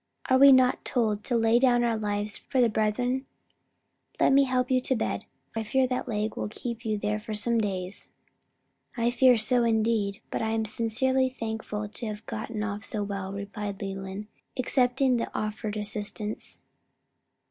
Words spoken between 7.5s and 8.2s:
days."